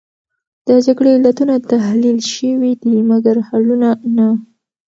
د 0.67 0.69
جګړې 0.85 1.09
علتونه 1.17 1.55
تحلیل 1.71 2.19
شوې 2.33 2.71
دي، 2.81 2.95
مګر 3.09 3.35
حلونه 3.47 3.89
نه. 4.15 4.27